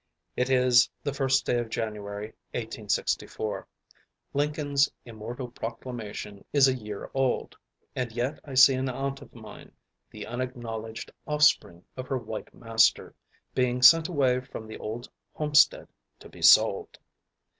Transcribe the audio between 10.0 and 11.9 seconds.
the unacknowledged offspring